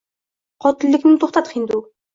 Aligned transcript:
Qotillikni 0.65 1.15
to’xtat, 1.27 1.57
hindu 1.57 1.83